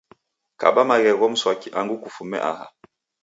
[0.59, 2.65] Kaba maghegho mswaki angu kufume aha